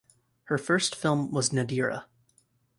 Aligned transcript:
Her 0.45 0.57
first 0.57 0.95
film 0.95 1.29
was 1.29 1.51
Nadira. 1.51 2.05